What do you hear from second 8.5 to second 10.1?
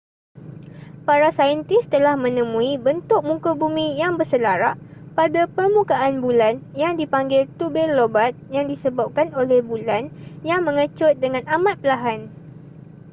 yang disebabkan oleh bulan